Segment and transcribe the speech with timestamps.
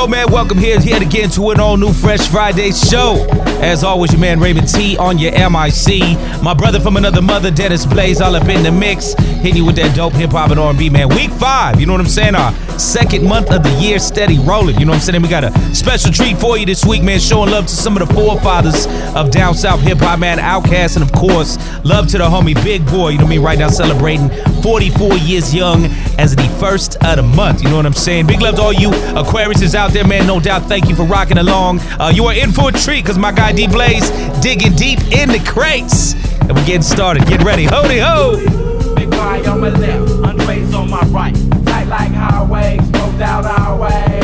[0.00, 0.30] go, man.
[0.32, 3.49] Welcome here yet again to an all new Fresh Friday show.
[3.60, 6.42] As always, your man Raymond T on your MIC.
[6.42, 9.12] My brother from another mother, Dennis Blaze, all up in the mix.
[9.12, 11.08] Hitting you with that dope hip hop and R&B, man.
[11.10, 12.34] Week five, you know what I'm saying?
[12.34, 14.78] Our second month of the year, steady rolling.
[14.78, 15.22] You know what I'm saying?
[15.22, 17.20] We got a special treat for you this week, man.
[17.20, 20.38] Showing love to some of the forefathers of down south hip hop, man.
[20.38, 23.10] Outkast, and of course, love to the homie Big Boi.
[23.10, 23.42] You know what I mean?
[23.42, 24.30] Right now, celebrating
[24.62, 25.86] 44 years young
[26.18, 27.62] as the first of the month.
[27.62, 28.26] You know what I'm saying?
[28.26, 30.26] Big love to all you Aquariuses out there, man.
[30.26, 30.62] No doubt.
[30.62, 31.80] Thank you for rocking along.
[31.98, 35.28] Uh, you are in for a treat because my guy D Blaze digging deep in
[35.28, 36.14] the crates.
[36.40, 37.26] And we're getting started.
[37.26, 37.66] Get ready.
[37.66, 38.94] Hody ho!
[38.94, 41.34] Big guy on my left, Andres on my right.
[41.66, 42.80] Tight like highways,
[43.20, 44.20] our way.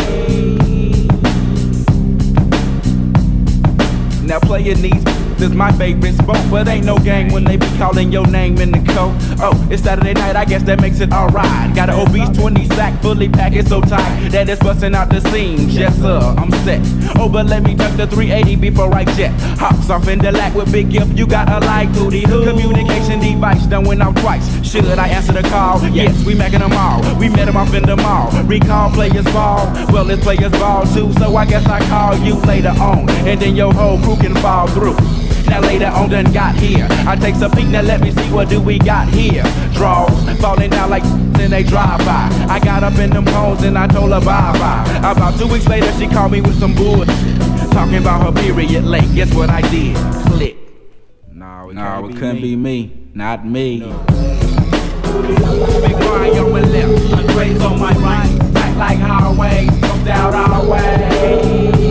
[4.23, 4.41] Now
[5.41, 8.71] is my favorite sport, but ain't no game when they be calling your name in
[8.71, 9.15] the code.
[9.41, 11.75] Oh, it's Saturday night, I guess that makes it alright.
[11.75, 15.21] Got an obese 20 sack, fully packed, it's so tight that it's busting out the
[15.31, 15.77] seams.
[15.77, 16.81] Yes, sir, I'm set.
[17.19, 19.33] Oh, but let me tuck the 380 before I jet.
[19.59, 22.23] Hops off in the lack with Big Gipp, you got a like booty.
[22.23, 24.47] Communication device done went off twice.
[24.67, 25.83] Should I answer the call?
[25.89, 27.00] Yes, we macking them all.
[27.19, 28.31] We met them off in the mall.
[28.45, 29.67] Recall players ball.
[29.93, 33.09] Well, it's players ball too, so I guess I call you later on.
[33.27, 34.97] And then your whole crew can fall through.
[35.48, 36.86] Now later on done got here.
[36.91, 39.44] I take a peek, now let me see what do we got here.
[39.72, 41.05] Draws falling down like
[41.47, 42.28] in they drive by.
[42.48, 45.11] I got up in them homes and I told her bye bye.
[45.11, 47.08] About two weeks later, she called me with some bullshit.
[47.70, 49.14] Talking about her period late.
[49.14, 49.97] Guess what I did?
[50.27, 50.56] Click.
[51.33, 53.10] No, it, no, it couldn't be me.
[53.14, 53.81] Not me.
[53.81, 54.05] No.
[55.22, 58.53] Big Y on my left, Andres on my right.
[58.55, 61.86] Tight like highways, smoked out our way.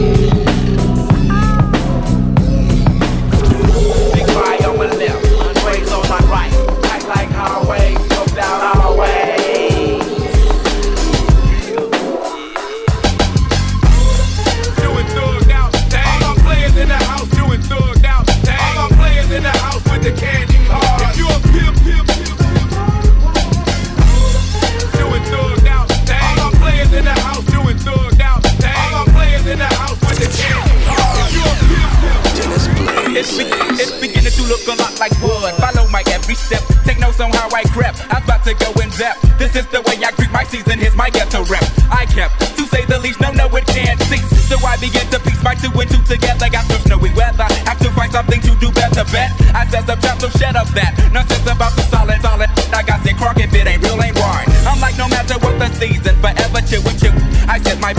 [35.05, 35.53] Like wood.
[35.61, 36.63] Follow my every step.
[36.83, 38.01] Take notes on how I crept.
[38.09, 39.21] I'm about to go in depth.
[39.37, 40.79] This is the way I greet my season.
[40.79, 41.63] Here's my ghetto rep.
[41.91, 44.25] I kept, to say the least, no, no, it can't cease.
[44.49, 46.49] So I begin to piece my two and two together.
[46.49, 47.45] Got some snowy weather.
[47.69, 49.05] Have to find something to do better.
[49.13, 50.91] Bet I said subtract, so shut up that.
[51.13, 52.49] Nonsense about the solid, solid.
[52.73, 54.47] I got sick crock if it ain't real, ain't right.
[54.65, 57.13] I'm like, no matter what the season, forever chill with you.
[57.45, 57.93] I said my,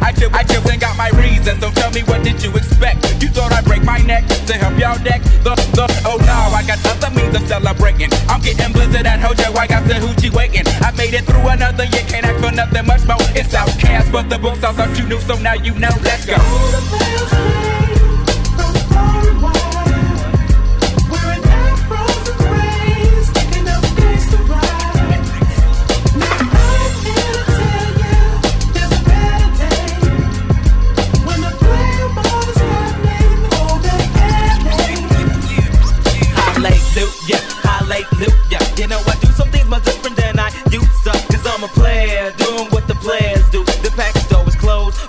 [0.00, 1.58] I chill, I chill and got my reasons.
[1.58, 3.02] So tell me what did you expect?
[3.20, 6.62] You thought I'd break my neck to help y'all deck the, the, oh no, I
[6.66, 8.10] got other means of celebrating.
[8.28, 10.66] I'm getting blizzard at Hojo, I got the hoochie waiting.
[10.80, 13.16] I made it through another year, can't ask for nothing much more.
[13.34, 15.90] It's Outkast, but the books thought you knew, so now you know.
[16.02, 17.81] Let's go.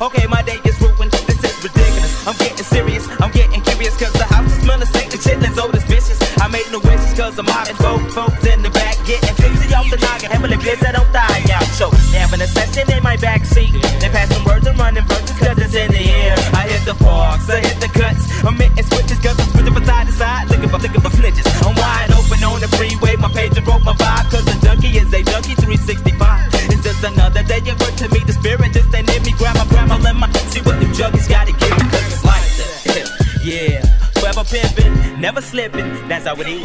[0.03, 1.15] Okay, my day is ruined.
[1.31, 2.27] This is ridiculous.
[2.27, 3.95] I'm getting serious, I'm getting curious.
[3.95, 6.19] Cause the house is smelling stank and chitlins, oh, this vicious.
[6.43, 9.87] I made no wishes cause I'm and folk, folks in the back getting 50 off
[9.89, 10.29] the noggin.
[10.29, 11.63] Heavily bliss that don't die out.
[11.79, 13.71] So, they having a session in my backseat.
[14.03, 16.35] They pass some words and running verses cause it's in the air.
[16.51, 18.43] I hit the parks, I hit the cuts.
[18.43, 18.57] I'm
[34.53, 35.87] pimping, never slipping.
[36.07, 36.61] That's how it is.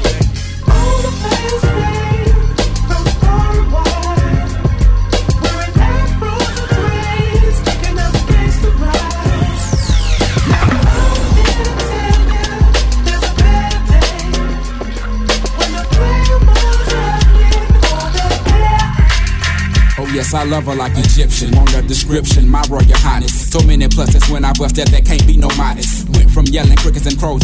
[20.00, 21.56] Oh yes, I love her like Egyptian.
[21.56, 23.50] Want a description, my royal highness.
[23.50, 26.06] So many pluses when I bust that, there can't be no modest.
[26.10, 27.42] Went from yelling crickets and crows.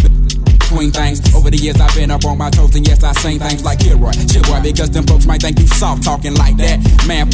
[0.74, 1.34] Things.
[1.34, 3.78] Over the years, I've been up on my toes, and yes, I sing things like
[3.78, 6.78] Kilroy, Chilroy, because them folks might think you soft talking like that.
[7.06, 7.30] Man,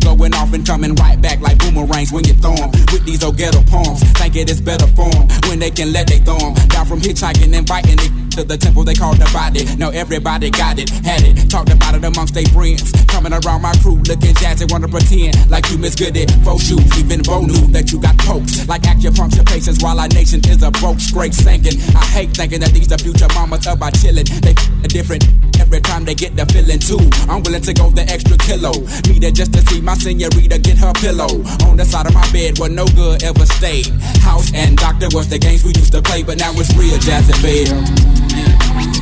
[0.00, 2.70] going off and coming right back like boomerangs when you throw 'em.
[2.90, 6.18] With these old ghetto poems, think it is better form when they can let they
[6.18, 6.54] throw 'em.
[6.68, 8.19] Down from hitchhiking and biting it.
[8.30, 9.64] To the temple they called the body.
[9.76, 11.50] Now everybody got it, had it.
[11.50, 12.92] Talked about it amongst their friends.
[13.06, 16.26] Coming around my crew, looking jazzy, wanna pretend like you Miss Goody.
[16.44, 18.68] Faux shoes, even Bo knew that you got poked.
[18.68, 21.80] Like acupuncture patients while our nation is a broke, straight sinking.
[21.96, 24.26] I hate thinking that these the future mamas of our chillin'.
[24.40, 24.54] They
[24.90, 25.22] different
[25.60, 26.98] every time they get the feeling too.
[27.30, 28.74] I'm willing to go the extra kilo.
[29.06, 31.30] Me there just to see my senorita get her pillow.
[31.70, 33.86] On the side of my bed where no good ever stayed.
[34.20, 37.30] House and doctor was the games we used to play, but now it's real jazz
[37.30, 38.29] and bed.
[38.30, 38.99] See,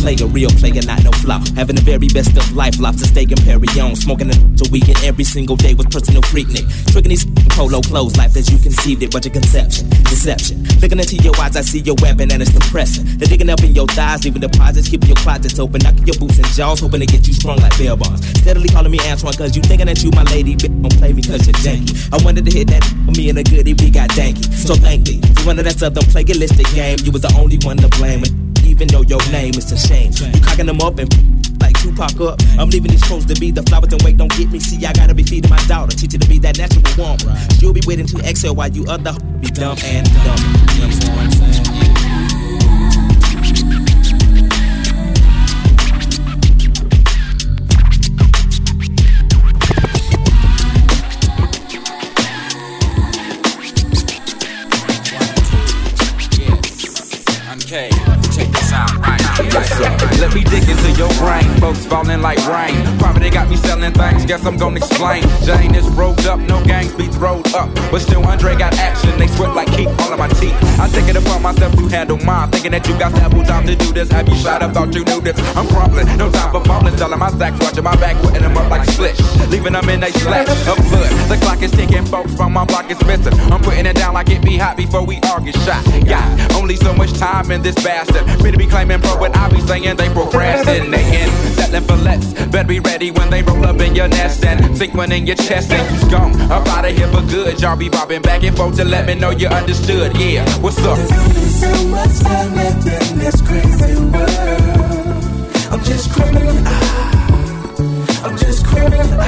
[0.00, 1.46] player, real player, not no flop.
[1.54, 3.94] Having the very best of life, lobster steak and Perry on.
[3.94, 6.64] Smoking a so weekend every single day with personal freaknik.
[6.90, 10.64] Tricking these polo clothes, life as you conceived it, but your conception, deception.
[10.80, 13.04] Looking into your eyes, I see your weapon and it's compressing.
[13.18, 16.38] They're digging up in your thighs, leaving deposits, keeping your closets open, knocking your boots
[16.38, 18.24] and jaws, hoping to get you strong like bell bonds.
[18.40, 21.22] Steadily calling me Antoine, cause you thinking that you my lady, bitch, don't play me
[21.22, 21.92] cause you're janky.
[22.12, 24.48] I wanted to hit that for me and a goodie, we got danky.
[24.54, 25.20] So thank me.
[25.20, 28.24] You wanted that southern plagiaristic game, you was the only one to blame
[28.80, 30.10] even though your name is a shame.
[30.12, 31.08] You cocking them up and
[31.60, 32.40] like Tupac up.
[32.58, 34.58] I'm leaving these clothes to be the flowers and wait, don't get me.
[34.58, 37.36] See, I gotta be feeding my daughter, teach her to be that natural woman.
[37.58, 40.38] She'll be waiting to exhale while you other be dumb and dumb.
[40.74, 41.99] You know what I'm saying?
[59.40, 62.76] Let me dig into your brain, folks falling like rain.
[62.98, 65.22] Probably got me selling things, guess I'm gonna explain.
[65.44, 67.74] Jane is rolled up, no gangs beats rolled up.
[67.90, 70.54] But still, Andre got action, they sweat like keep all of my teeth.
[70.78, 72.50] I take it upon myself to handle mine.
[72.50, 74.10] Thinking that you got ample time to do this.
[74.10, 75.38] Have you shot up, thought you knew this?
[75.56, 76.94] I'm crumbling, no time for falling.
[76.98, 79.16] Selling my stacks, watching my back, putting them up like slick.
[79.48, 81.10] Leaving them in a slash of blood.
[81.30, 83.32] The clock is ticking, folks from my block is missing.
[83.50, 85.82] I'm putting it down like it be hot before we all get shot.
[86.04, 88.26] Got only so much time in this bastard.
[88.42, 91.30] Better be claiming pro what I be saying, they procrastinating.
[91.54, 92.32] Settling for less.
[92.48, 95.36] Better be ready when they roll up in your nest and sink one in your
[95.36, 96.38] chest and you's gone.
[96.50, 97.60] Up out of here for good.
[97.60, 100.16] Y'all be bobbing back and forth to let me know you understood.
[100.16, 100.96] Yeah, what's up?
[100.98, 105.24] There's only so much time left in this crazy world.
[105.72, 106.56] I'm just criminal.
[106.66, 109.20] Ah, I'm just criminal.
[109.20, 109.26] Ah.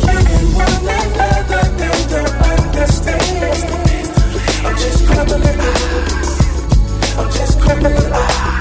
[0.00, 3.62] Killing one another, they don't understand.
[4.64, 5.42] I'm just criminal.
[5.60, 6.17] Ah,
[7.18, 8.57] I'm just criminal.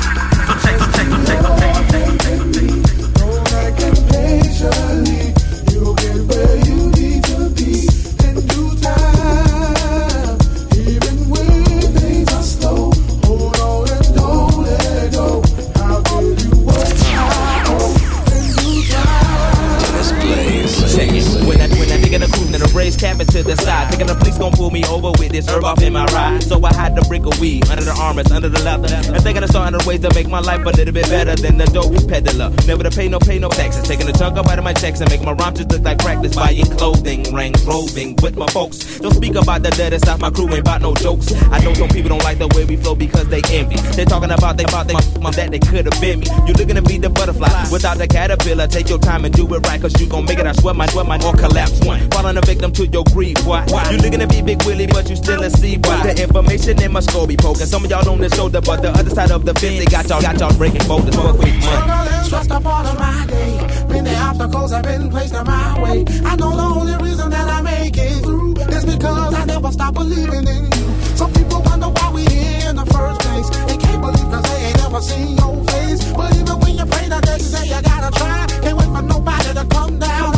[23.09, 23.17] Ah.
[23.37, 23.89] to the side.
[23.89, 26.43] Thinking the police gon' pull me over with this herb off in my ride.
[26.43, 28.89] So I hide the brick of weed under the armors, under the leather.
[28.93, 31.65] And thinking of starting ways to make my life a little bit better than the
[31.65, 32.49] dope peddler.
[32.65, 33.83] Never to pay no pay no taxes.
[33.87, 35.99] Taking a chunk up out of my checks and make my rhymes just look like
[35.99, 36.35] practice.
[36.35, 38.99] Buying clothing, ring, clothing with my folks.
[38.99, 40.19] Don't speak about the dead stuff.
[40.19, 41.33] My crew ain't about no jokes.
[41.51, 43.77] I know some people don't like the way we flow because they envy.
[43.95, 46.27] They talking about they about they mom that they could have been me.
[46.47, 48.67] You looking to be the butterfly without the caterpillar.
[48.67, 50.47] Take your time and do it right, cause you gon' make it.
[50.47, 51.99] I swear my sweat my or collapse one.
[52.11, 53.63] Falling a victim to your greed, boy.
[53.91, 55.97] You looking to be Big Willie, but you still a C, boy.
[56.03, 57.65] The information in my be poking.
[57.65, 60.07] Some of y'all on the shoulder, but the other side of the fence, they got
[60.09, 62.23] y'all, got y'all breaking boulders for quick money.
[62.23, 63.85] Stressed up all of my day.
[63.89, 66.05] Many obstacles have been placed in my way.
[66.25, 69.93] I know the only reason that I make it through is because I never stop
[69.93, 70.87] believing in you.
[71.15, 73.49] Some people wonder why we here in the first place.
[73.67, 76.03] They can't believe cause they ain't never seen your face.
[76.13, 78.45] But even when you pray the next day, you gotta try.
[78.61, 80.36] Can't wait for nobody to come down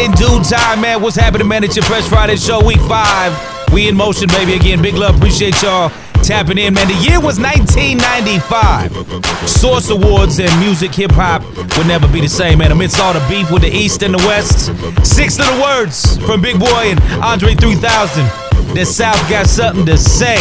[0.00, 1.02] in due time, man.
[1.02, 1.62] What's happening, man?
[1.62, 3.32] It's your Fresh Friday show, week five.
[3.72, 4.54] We in motion, baby.
[4.54, 5.16] Again, big love.
[5.16, 5.90] Appreciate y'all
[6.22, 6.88] tapping in, man.
[6.88, 9.48] The year was 1995.
[9.48, 11.42] Source Awards and music, hip hop
[11.76, 12.72] would never be the same, man.
[12.72, 14.72] Amidst all the beef with the East and the West,
[15.06, 18.24] six little words from Big Boi and Andre 3000.
[18.74, 20.38] The South got something to say.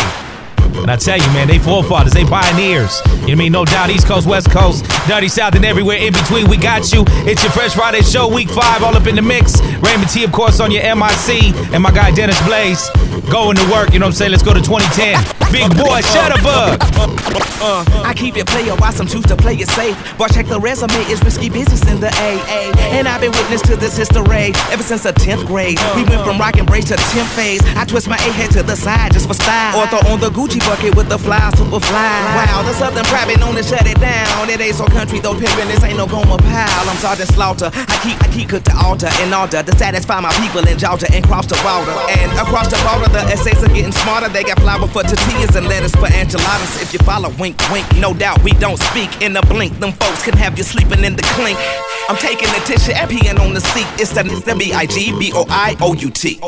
[0.78, 3.02] And I tell you, man, they forefathers, they pioneers.
[3.22, 3.52] You know mean?
[3.52, 6.50] No doubt, East Coast, West Coast, Dirty South, and everywhere in between.
[6.50, 7.04] We got you.
[7.26, 9.62] It's your Fresh Friday show, week five, all up in the mix.
[9.82, 12.90] Raymond T, of course, on your MIC, and my guy Dennis Blaze
[13.32, 13.94] going to work.
[13.94, 14.32] You know what I'm saying?
[14.32, 15.39] Let's go to 2010.
[15.52, 16.78] Big Boi, Shutterbug.
[16.78, 19.98] Uh, uh, uh, uh, I keep it player, why some choose to play it safe.
[20.18, 22.72] But check the resume, it's risky business in the AA.
[22.94, 25.80] And I've been witness to this history ever since the 10th grade.
[25.96, 27.62] We went from rock and brace to 10th phase.
[27.76, 29.80] I twist my A head to the side just for style.
[29.80, 32.14] Or throw on the Gucci bucket with the fly, super fly.
[32.38, 34.50] Wow, the Southern private known to shut it down.
[34.50, 36.86] It ain't so country though, pimpin', this ain't no Goma pile.
[36.90, 37.72] I'm Sergeant Slaughter.
[37.74, 41.08] I keep, I keep cook the altar in order to satisfy my people in Georgia
[41.14, 41.98] and cross the border.
[42.22, 44.30] And across the border, the essays are getting smarter.
[44.30, 46.82] They got flour for tortillas and lettuce for enchiladas.
[46.82, 49.80] If you follow, wink, wink, no doubt we don't speak in a blink.
[49.80, 51.58] Them folks can have you sleeping in the clink.
[52.10, 53.88] I'm taking the tissue and peeing on the seat.
[53.96, 56.40] It's the, it's the B-I-G-B-O-I-O-U-T.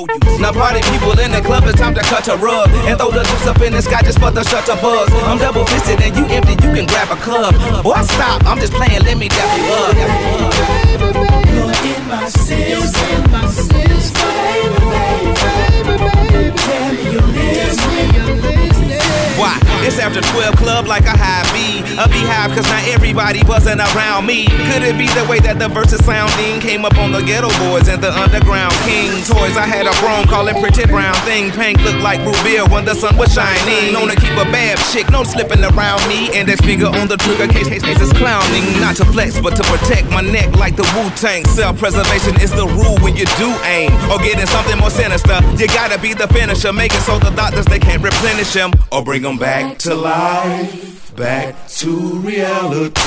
[0.42, 3.24] Now party people in the club, it's time to cut a rug and throw the
[3.24, 5.10] juice up in the sky just for the shutter buzz.
[5.24, 7.56] I'm double fisted and you empty, you can grab a club.
[7.84, 9.96] Boy, stop, I'm just playing, let me dap you up.
[11.48, 17.91] You're in my sins, in my sins, baby, baby, baby, tell me you're listening.
[19.92, 21.84] It's after 12 club like a high B.
[22.00, 24.48] A beehive cause not everybody wasn't around me.
[24.72, 27.92] Could it be the way that the verses sounding came up on the ghetto boys
[27.92, 29.60] and the underground king toys?
[29.60, 31.52] I had a broom calling pretty brown thing.
[31.52, 33.92] Pink looked like Rubia when the sun was shining.
[33.92, 36.32] Known to keep a bad chick, no slipping around me.
[36.32, 38.64] Index finger on the trigger case, case, case is clowning.
[38.80, 41.44] Not to flex, but to protect my neck like the Wu Tang.
[41.52, 43.92] Self preservation is the rule when you do aim.
[44.08, 45.44] Or getting something more sinister.
[45.60, 46.72] You gotta be the finisher.
[46.72, 51.16] Make it so the doctors they can't replenish him or bring them back to life.
[51.16, 53.02] Back to reality.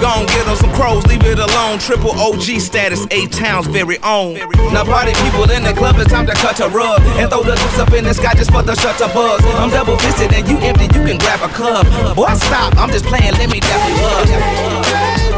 [0.00, 1.78] Gon' get on some crows, leave it alone.
[1.78, 4.34] Triple OG status, eight towns very own.
[4.72, 7.54] Now party people in the club, it's time to cut a rug and throw the
[7.56, 9.44] juice up in the sky just for the shutter buzz.
[9.60, 11.86] I'm double fisted and you empty, you can grab a club.
[12.16, 15.32] Boy, stop, I'm just playing, let me dap you up.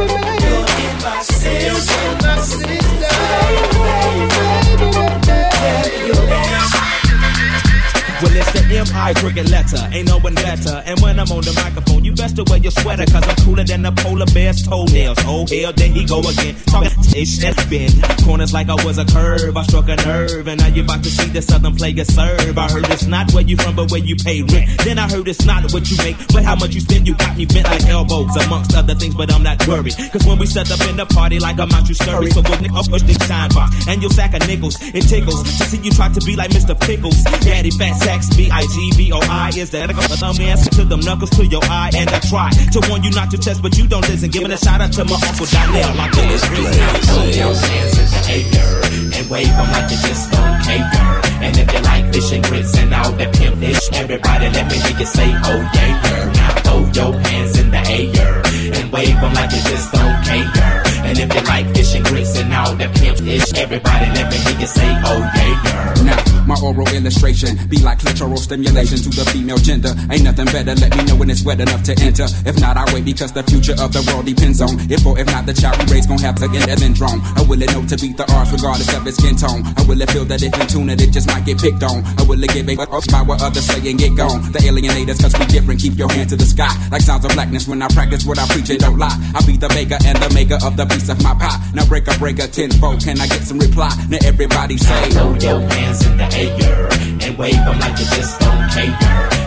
[8.23, 9.12] Well, the M.I.
[9.50, 10.82] letter, ain't no one better.
[10.87, 13.64] And when I'm on the microphone, you best to wear your sweater, cause I'm cooler
[13.64, 15.18] than the polar bear's toenails.
[15.26, 16.54] Oh, hell, there he go again.
[16.66, 17.90] Talking ish and spin.
[18.25, 20.46] Corners like I was a curve, I struck a nerve.
[20.46, 22.56] And now you about to see the southern player serve.
[22.56, 24.70] I heard it's not where you from, but where you pay rent.
[24.84, 27.06] Then I heard it's not what you make, but how much you spend.
[27.06, 29.96] You got me bent like elbows, amongst other things, but I'm not worried.
[30.12, 32.30] Cause when we set up in the party, like I'm out, you scurry.
[32.30, 33.87] So go nigga, push this time box.
[33.88, 35.42] And your sack of nickels, it tickles.
[35.58, 36.78] To see you try to be like Mr.
[36.78, 37.23] Pickles.
[37.44, 39.52] Daddy fat sacks, B-I-G-B-O-I.
[39.56, 41.90] Is that a thumb answer to them knuckles to your eye?
[41.96, 44.30] And I try to warn you not to test, but you don't listen.
[44.30, 45.96] Giving a shout out to my uncle Donnell.
[45.96, 48.84] My Dennis Throw your hands in the air
[49.16, 51.20] and wave them like you just don't care.
[51.40, 54.76] And if you like fish and grits and all that pimp ish, everybody let me
[54.76, 56.32] hear you say, oh yeah.
[56.36, 58.42] Now throw your hands in the air
[58.76, 60.83] and wave them like you just don't care.
[61.04, 64.37] And if you like fish and grits and all that pimp ish, everybody let me
[64.38, 65.62] hear you say, oh yeah.
[65.62, 66.04] girl.
[66.04, 69.92] Now, my oral illustration be like clitoral stimulation to the female gender.
[70.11, 72.26] Ain't nothing better, let me know when it's wet enough to enter.
[72.44, 75.26] If not, I wait because the future of the world depends on if or if
[75.26, 77.20] not the child we raise gon' have to get syndrome.
[77.37, 79.64] I will it know to beat the odds regardless of its skin tone?
[79.64, 82.04] I will it feel that if in tune it, it just might get picked on?
[82.20, 84.52] I will it give a fuck by what others say and get gone?
[84.52, 86.73] The alienators, cause we different, keep your hand to the sky.
[86.90, 89.16] Like sounds of blackness when I practice what I preach and don't lie.
[89.34, 91.58] I be the baker and the maker of the piece of my pie.
[91.75, 93.90] Now break a break a tenfold, can I get some reply?
[94.08, 96.88] Now everybody say, Throw your hands in the air
[97.20, 98.96] and wave them like you just don't care.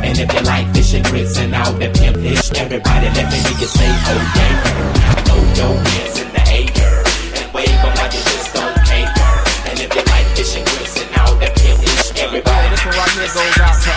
[0.06, 3.38] And if you like fish and grits and all that pimp ish, everybody let me
[3.42, 4.54] hear you say, oh yeah.
[5.26, 7.02] Throw your hands in the air
[7.42, 9.10] and wave them like you just don't care.
[9.70, 12.70] And if you like fish and grits and all that pimp ish, everybody.
[12.70, 13.97] This one right here goes out to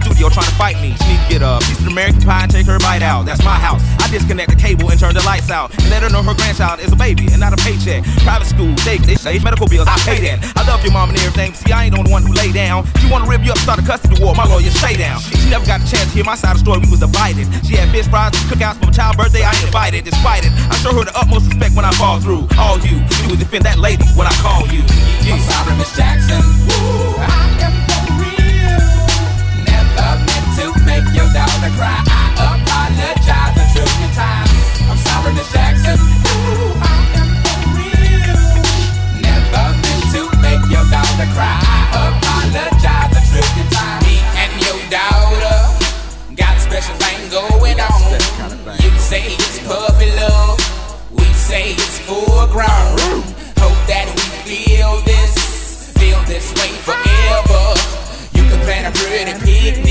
[0.21, 0.93] studio trying to fight me.
[1.01, 3.25] She need to get a piece of American pie and take her bite out.
[3.25, 3.81] That's my house.
[3.97, 5.73] I disconnect the cable and turn the lights out.
[5.73, 8.03] And let her know her grandchild is a baby and not a paycheck.
[8.21, 10.45] Private school, they, they medical bills, I pay that.
[10.55, 11.53] I love your mom and everything.
[11.53, 12.85] See, I ain't the only one who lay down.
[13.01, 14.35] She wanna rip you up, start a custody war.
[14.35, 15.19] My lawyer, stay down.
[15.21, 16.85] She never got a chance to hear my side of the story.
[16.85, 17.49] We was divided.
[17.65, 19.41] She had fish fries cookouts for my child's birthday.
[19.41, 20.53] I invited, despite it.
[20.69, 22.45] I show her the utmost respect when I fall through.
[22.61, 24.85] All you, you would defend that lady when I call you.
[25.25, 26.41] I'm sorry, Miss Jackson.
[26.45, 27.70] Ooh,
[31.01, 31.97] make your daughter cry.
[32.05, 34.51] I apologize a trillion times.
[34.85, 35.97] I'm sorry, Miss Jackson.
[35.97, 38.37] Ooh, I am for real.
[39.21, 41.57] Never meant to make your daughter cry.
[41.57, 44.05] I apologize a trillion times.
[44.05, 45.57] Me and your daughter
[46.35, 48.19] got a special thing going on.
[48.37, 48.79] Kind of thing.
[48.83, 50.59] You say it's puppy love.
[51.11, 53.25] We say it's full grown.
[53.57, 57.63] Hope that we feel this, feel this way forever.
[58.33, 59.90] You can plan a pretty picnic.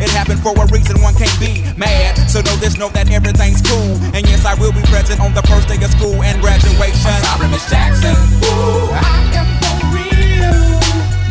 [0.00, 2.16] It happened for a reason, one can't be mad.
[2.30, 3.94] So know this, know that everything's cool.
[4.14, 7.12] And yes, I will be present on the first day of school and graduation.
[7.12, 8.14] I'm sorry, Miss Jackson.
[8.48, 10.58] Ooh, I am for real.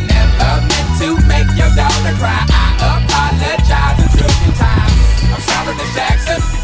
[0.08, 2.46] Never meant to make your daughter cry.
[2.48, 4.96] I apologize a trillion times.
[5.34, 6.57] I'm sorry, Miss Jackson.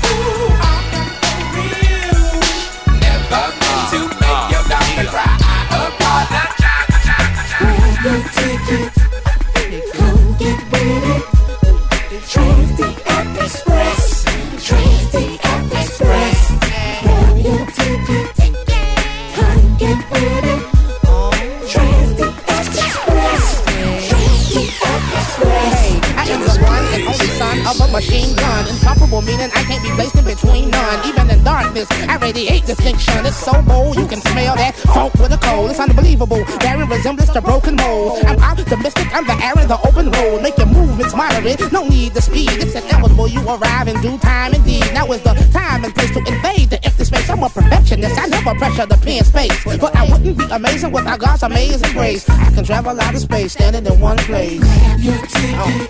[27.94, 28.68] Machine gun.
[28.68, 30.98] Incomparable meaning I can't be placed in between none.
[31.06, 33.24] Even in darkness, I radiate distinction.
[33.24, 35.70] It's so bold, you can smell that funk with a cold.
[35.70, 38.26] It's unbelievable, bearing resemblance to broken mold.
[38.26, 40.42] I'm optimistic, I'm the air in the open road.
[40.42, 42.50] Make your movements moderate, no need to speed.
[42.58, 44.90] It's inevitable, you arrive in due time indeed.
[44.94, 47.30] Now is the time and place to invade the empty space.
[47.30, 49.54] I'm a perfectionist, I never pressure the pen space.
[49.64, 52.28] But I wouldn't be amazing without God's amazing grace.
[52.28, 54.60] I can travel out of space, standing in one place.
[54.60, 55.90] Grab your ticket.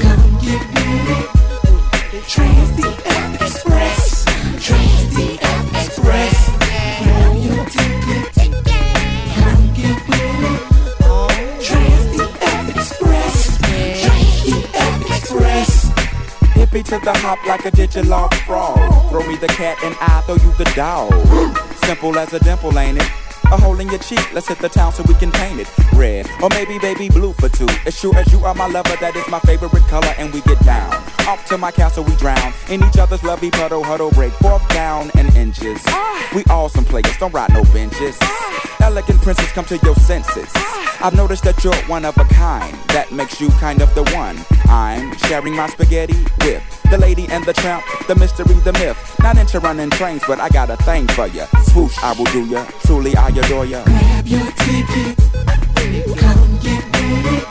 [0.00, 0.29] Come
[16.90, 18.76] to the hop like a digilog frog.
[19.10, 21.12] Throw me the cat and I throw you the dog.
[21.84, 23.29] Simple as a dimple, ain't it?
[23.52, 25.68] A hole in your cheek, let's hit the town so we can paint it
[26.00, 26.26] red.
[26.42, 27.68] Or maybe baby blue for two.
[27.84, 30.58] As sure as you are my lover, that is my favorite color, and we get
[30.64, 30.92] down.
[31.28, 32.52] Off to my castle, we drown.
[32.70, 35.82] In each other's lovey puddle, huddle, break fourth down and inches.
[35.88, 36.30] Ah.
[36.34, 38.16] We all some players, don't ride no benches.
[38.22, 38.76] Ah.
[38.82, 40.50] Elegant princess, come to your senses.
[40.54, 40.98] Ah.
[41.02, 42.74] I've noticed that you're one of a kind.
[42.88, 44.38] That makes you kind of the one.
[44.68, 48.98] I'm sharing my spaghetti with the lady and the tramp, the mystery, the myth.
[49.22, 51.46] Not into running trains, but I got a thing for ya.
[51.72, 52.64] Swoosh, I will do ya.
[52.84, 53.82] Truly, I adore ya.
[53.84, 55.16] Grab your ticket.
[56.18, 57.46] Come get with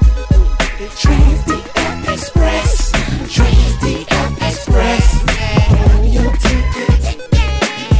[0.77, 1.47] the Trans
[2.07, 2.91] Express.
[3.33, 3.83] Trans
[4.41, 5.23] Express.
[5.25, 7.01] Grab your ticket.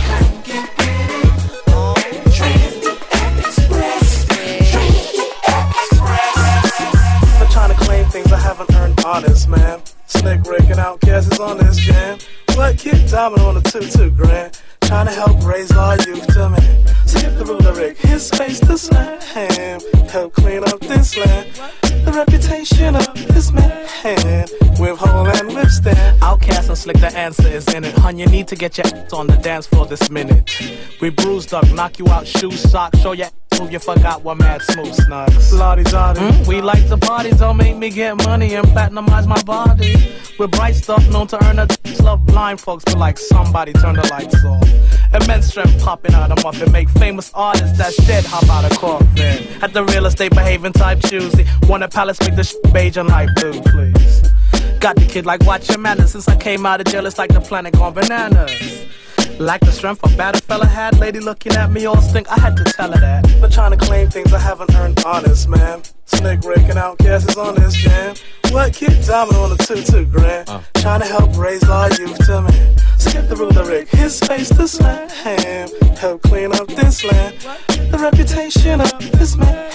[0.08, 1.12] Come get with
[1.68, 2.34] it.
[2.34, 2.86] Trans
[3.46, 4.26] Express.
[4.72, 5.10] Trans
[5.76, 6.68] Express.
[7.42, 9.82] I'm trying to claim things I haven't earned honest, man.
[10.08, 12.18] Slick Rick and Outkast is on this jam.
[12.56, 14.62] What kid diamond on the two two grand?
[14.90, 16.88] Trying to help raise our youth to man.
[17.06, 19.22] Skip the ruler Rick, his space to slam.
[20.10, 21.48] Help clean up this land.
[21.84, 23.70] The reputation of this man
[24.80, 26.20] with hole and whip stand.
[26.22, 27.96] Outkast and slick, the answer is in it.
[28.00, 30.50] Hun, you need to get your ass on the dance floor this minute.
[31.00, 33.28] We bruised up, knock you out, shoes, socks, show your
[33.60, 35.58] move, you forgot what mad smooth snugs.
[35.58, 36.22] Lottie Dottie.
[36.22, 39.96] Mm, we like to party, don't make me get money and platinumize my body.
[40.38, 41.68] With bright stuff known to earn a
[42.02, 45.22] love blind folks, but like somebody turn the lights off.
[45.22, 49.48] Immense strength popping out of muffin, make famous artists that's dead hop out of coffin.
[49.62, 53.10] At the real estate behaving type choosy, want a palace make the sh- beige and
[53.10, 54.22] light blue, please.
[54.80, 57.34] Got the kid like watch your manners since I came out of jail, it's like
[57.34, 58.86] the planet gone bananas.
[59.40, 62.58] Like the strength a battle fella had, lady looking at me all stink, I had
[62.58, 63.24] to tell her that.
[63.40, 65.82] But trying to claim things I haven't earned honest, man.
[66.10, 68.16] Slick Rick and Outkast is on this jam.
[68.52, 70.50] What kid diamond on the two two grand?
[70.50, 70.62] Uh.
[70.76, 72.78] Trying to help raise our youth to man.
[72.98, 75.08] Skip the ruler Rick, his space to slam.
[75.98, 77.36] Help clean up this land.
[77.92, 79.70] The reputation of this man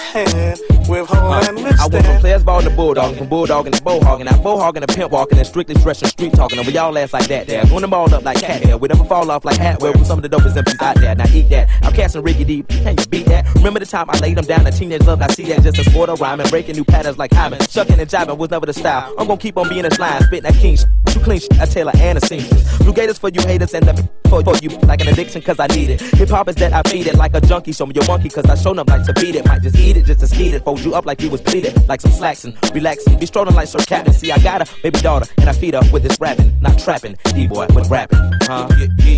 [0.87, 3.81] with whole uh, and lip I went from players ball to bulldog, from bulldog to
[3.81, 6.59] bowhogging, now bowhogging to pimp walking, and strictly dressing street talking.
[6.59, 7.65] Over y'all ass like that there.
[7.65, 8.77] Going them all up like cat hair.
[8.77, 9.81] We never fall off like hat.
[9.81, 11.15] Where with some of the dopest MCs out there.
[11.15, 11.69] Now eat that.
[11.81, 12.63] I'm casting Ricky D.
[12.63, 13.53] Can you beat that?
[13.55, 14.65] Remember the time I laid them down?
[14.67, 15.21] A teenage love.
[15.21, 17.59] I see that just a sport of rhyming, breaking new patterns like Hyman.
[17.69, 19.13] Shucking and jiving was never the style.
[19.17, 20.89] I'm gonna keep on being a slime, spitting that king shit.
[21.07, 22.77] Too clean shit, I Taylor and a seamstress.
[22.79, 23.93] Blue Gators for you haters and the
[24.29, 26.01] for, for you like an addiction cause I need it.
[26.19, 27.73] Hip hop is that I feed it like a junkie.
[27.73, 29.45] Show me your monkey cause I show up like to beat it.
[29.45, 30.63] Might just eat it just to skeet it.
[30.65, 31.73] Fold you up like you was pleated.
[31.87, 33.19] Like some slacks and relaxing.
[33.19, 34.13] Be strolling like Sir Captain.
[34.13, 36.59] See, I got a baby daughter and I feed her with this rapping.
[36.59, 37.15] Not trapping.
[37.35, 38.19] D-boy with rapping.
[38.41, 38.67] Huh?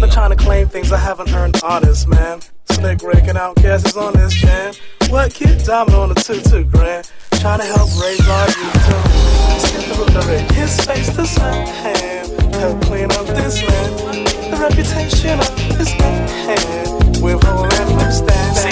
[0.02, 2.42] Not trying to claim things I haven't earned honest, man.
[2.72, 4.74] Slick Rick and Outkast is on this jam.
[5.10, 7.10] What kid diamond on the two two grand?
[7.40, 9.28] Trying to help raise our youth
[10.28, 11.68] lyric, his face the same.
[12.60, 14.28] Help clean up this land.
[14.52, 17.22] The reputation of this man.
[17.22, 18.67] With whole and stand.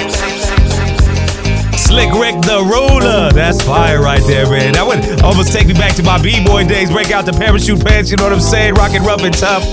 [1.96, 3.32] Slick Rick the Ruler.
[3.32, 4.74] That's fire right there, man.
[4.74, 6.92] That would almost take me back to my B-boy days.
[6.92, 8.74] Break out the parachute pants, you know what I'm saying?
[8.74, 9.64] Rockin' rough and tough.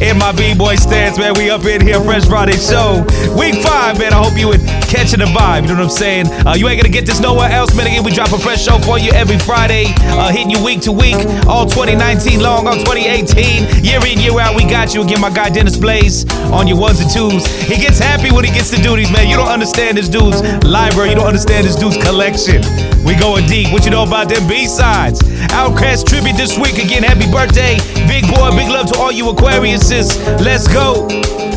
[0.00, 1.34] In my B-boy stance, man.
[1.34, 3.04] We up in here, Fresh Friday show.
[3.36, 4.12] Week five, man.
[4.14, 5.62] I hope you would catching the vibe.
[5.62, 6.26] You know what I'm saying?
[6.46, 7.86] Uh, you ain't gonna get this nowhere else, man.
[7.86, 10.92] Again, we drop a fresh show for you every Friday, uh, hitting you week to
[10.92, 14.54] week, all 2019 long, all 2018, year in, year out.
[14.54, 15.02] We got you.
[15.02, 17.46] Again, my guy Dennis Blaze on your ones and twos.
[17.66, 19.28] He gets happy when he gets to do these, man.
[19.28, 21.10] You don't understand this dude's library.
[21.10, 22.62] You don't understand this dude's collection.
[23.04, 23.72] We going deep.
[23.72, 25.22] What you know about them B-sides?
[25.50, 26.78] Outkast tribute this week.
[26.78, 28.50] Again, happy birthday, Big Boi.
[28.50, 30.16] Big love to all you Aquariuses.
[30.44, 31.47] Let's go.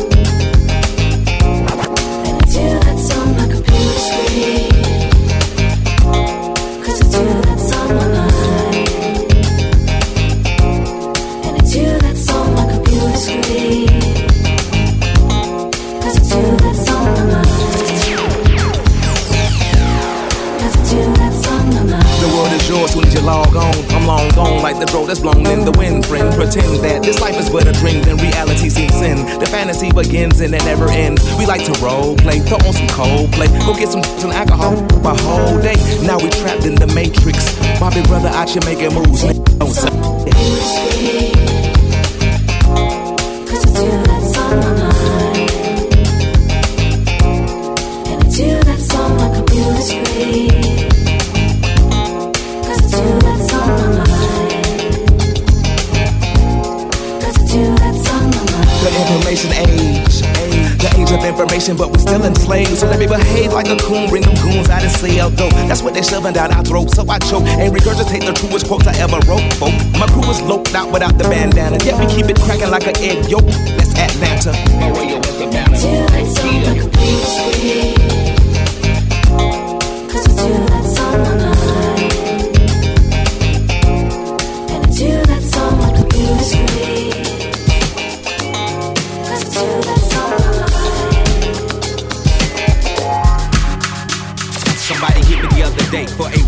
[24.86, 26.04] The bro that's blown in the wind.
[26.06, 29.18] Friend, pretend that this life is but a dream, then reality sinks in.
[29.38, 31.22] The fantasy begins and it never ends.
[31.38, 34.74] We like to role play, throw on some cold play, go get some and alcohol
[35.06, 35.76] a whole day.
[36.02, 37.54] Now we trapped in the matrix.
[37.78, 39.22] Bobby brother out here making moves.
[39.22, 41.31] nigga,
[61.62, 62.76] information, but we still enslaved.
[62.76, 65.52] So let me behave like a coon, bring them goons out and sell dope.
[65.68, 68.86] That's what they shoving down our throats, so I choke and regurgitate the truest quotes
[68.86, 69.52] I ever wrote.
[69.54, 72.86] Folk, my crew is loped out without the bandana, yet we keep it cracking like
[72.86, 73.44] an egg yolk.
[73.76, 74.52] That's Atlanta.
[76.52, 78.21] Somebody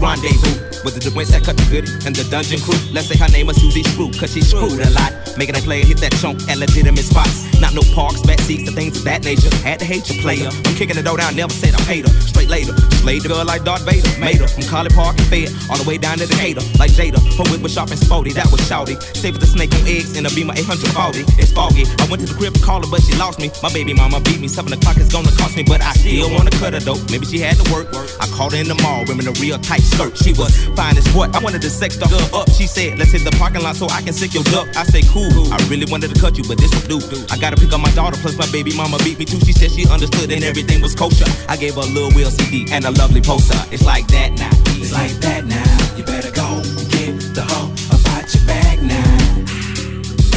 [0.01, 0.61] rendezvous.
[0.85, 2.79] With the winch that cut the goodie and the dungeon crew.
[2.93, 5.24] Let's say her name is Susie Screw, cause she screwed a lot.
[5.37, 7.51] Making a player hit that chunk at legitimate spots.
[7.61, 9.51] Not no parks, back seats, and things of that nature.
[9.67, 10.47] Had to hate your player.
[10.47, 12.15] I'm kicking the door down, never said I paid her.
[12.23, 12.73] Straight later.
[13.03, 14.07] Slayed the girl like Darth Vader.
[14.21, 16.63] Made her from College Park and Fed all the way down to Decatur.
[16.79, 17.19] Like Jada.
[17.35, 18.95] Her whip was sharp and sporty, that was shouty.
[19.17, 21.27] Saved the snake on eggs in a Beamer 840.
[21.43, 21.83] It's foggy.
[21.99, 23.51] I went to the crib to call her, but she lost me.
[23.63, 24.47] My baby mama beat me.
[24.47, 27.01] Seven o'clock is gonna cost me, but I still wanna cut her though.
[27.11, 27.91] Maybe she had to work.
[28.21, 30.15] I called her in the mall, wearing a real tight skirt.
[30.19, 31.35] She was fine as what?
[31.35, 32.47] I wanted to sex the up.
[32.55, 34.69] She said, let's hit the parking lot so I can sick your duck.
[34.77, 35.24] I say, cool.
[35.53, 37.25] I really wanted to cut you, but this will do.
[37.31, 39.41] I gotta pick up my daughter, plus my baby mama beat me too.
[39.41, 41.27] She said she understood and everything was kosher.
[41.49, 43.59] I gave her a little Will CD and a lovely poster.
[43.73, 44.51] It's like that now.
[44.81, 45.97] It's like that now.
[45.97, 49.45] You better go get the hoe about your bag now.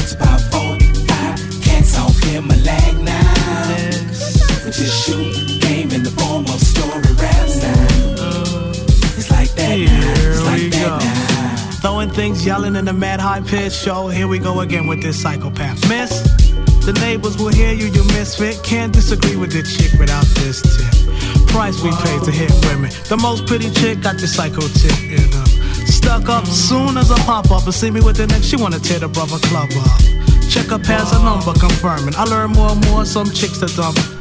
[0.02, 4.72] It's about four, five cats off here, my lag now.
[4.72, 5.47] Just shoot
[11.88, 14.10] Throwing things, yelling in a mad high pitch show.
[14.10, 15.88] Here we go again with this psychopath.
[15.88, 16.20] Miss,
[16.86, 18.62] the neighbors will hear you, you misfit.
[18.62, 21.48] Can't disagree with the chick without this tip.
[21.48, 22.92] Price we pay to hit women.
[23.08, 25.46] The most pretty chick got the psycho tip in her.
[25.88, 28.48] Stuck up soon as I pop up and see me with the next.
[28.48, 30.02] She wanna tear the brother club up.
[30.52, 32.16] Check up has a number confirming.
[32.18, 34.17] I learn more and more, some chicks to dump.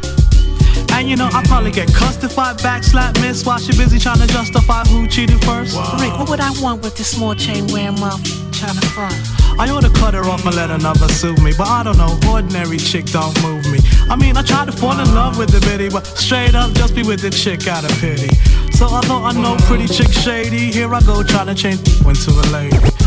[0.97, 4.19] And you know, I probably get cussed if I backslap miss while she busy trying
[4.19, 5.77] to justify who cheated first.
[6.01, 9.15] Rick, what would I want with this small chain wearing mouth trying to front?
[9.61, 12.79] I oughta cut her off and let another sue me, but I don't know, ordinary
[12.79, 13.79] chick don't move me.
[14.09, 16.95] I mean, I tried to fall in love with the bitty, but straight up just
[16.95, 18.35] be with the chick out of pity.
[18.73, 22.31] So I although I know pretty chick shady, here I go trying to change into
[22.31, 23.06] a lady.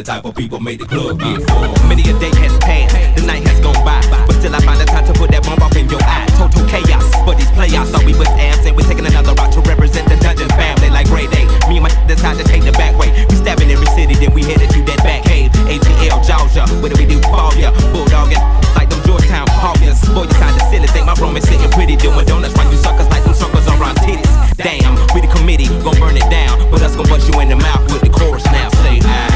[0.00, 1.68] The type of people made the club get full.
[1.84, 4.88] Many a day has passed, the night has gone by, but still I find the
[4.88, 6.24] time to put that bomb off in your eye.
[6.40, 7.92] Total chaos for these playoffs.
[7.92, 11.04] Thought we was ass and we taking another route to represent the dungeon family like
[11.12, 11.44] grade Day.
[11.68, 13.12] Me and my decide to take the back way.
[13.28, 15.52] We stabbing every city, then we headed to that back cave.
[15.68, 17.20] ATL, Georgia, what do we do?
[17.28, 18.32] Fall ya, bulldog
[18.80, 20.00] like them Georgetown Hawkins.
[20.16, 23.08] Boy, you kinda silly, think my room is sitting pretty, doing donuts while you suckers
[23.12, 24.32] like them suckers around titties.
[24.56, 27.60] Damn, we the committee, gon' burn it down, but us gon' bust you in the
[27.60, 28.72] mouth with the chorus now.
[28.80, 29.29] Say, ah,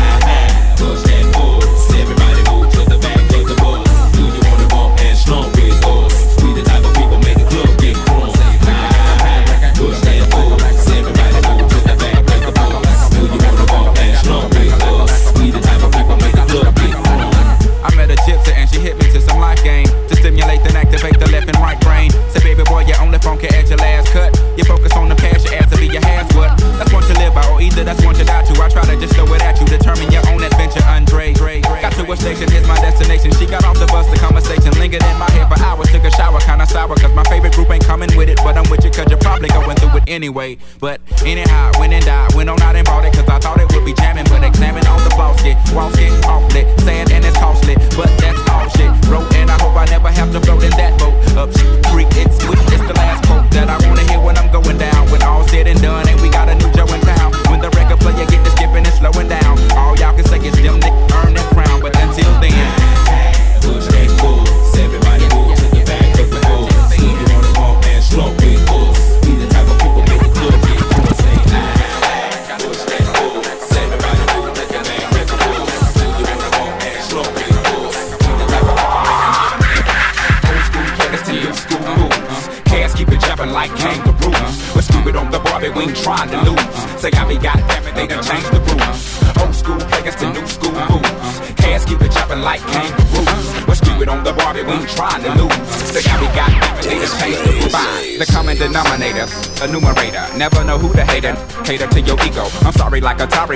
[32.14, 33.32] Station, here's my destination.
[33.34, 35.90] She got off the bus, the conversation lingered in my head for hours.
[35.90, 38.38] Took a shower, kinda sour, cause my favorite group ain't coming with it.
[38.38, 40.56] But I'm with you, cause you're probably going through it anyway.
[40.78, 43.66] But anyhow, went and died, went on out and bought it, cause I thought it
[43.74, 44.24] would be jamming.
[44.30, 47.74] But examine on the floss, get walls get awfully sad and it's costly.
[47.98, 48.90] But that's all shit.
[49.10, 51.14] Wrote and I hope I never have to float in that boat.
[51.36, 51.50] Up
[51.90, 53.23] creek, it's sweet, it's the last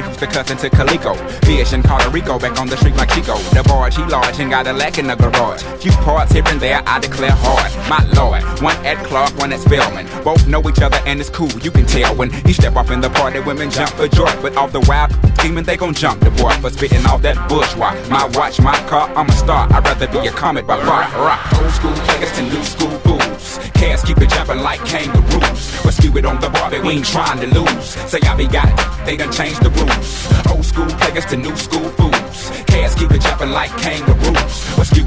[0.01, 1.15] like Atari, who's the cousin to Calico.
[1.45, 3.37] Fish in Puerto Rico, back on the street like Chico.
[3.55, 5.63] The barge, he large and got a lack in the garage.
[5.83, 7.73] Few parts here and there, I declare hard.
[7.89, 10.07] My lord, one at Clark, one at Spelman.
[10.25, 13.01] Both know each other and it's cool, you can tell when he step off in
[13.01, 14.31] the party, women jump for joy.
[14.43, 17.95] But off the wild scheming, they gon' jump the boy for spitting off that bourgeois.
[18.09, 19.69] My watch, my car, I'm a star.
[19.73, 21.03] I'd rather be a comet by far.
[21.19, 21.41] Rock.
[21.61, 23.59] Old school players to new school fools.
[23.75, 25.38] Cats keep it jumping like kangaroos.
[25.99, 27.85] We're stupid on the Barbie, we ain't trying to lose.
[28.07, 30.47] Say I be got it, they done changed the rules.
[30.47, 32.51] Old school players to new school fools.
[32.67, 34.48] Cats keep it jumping like kangaroos.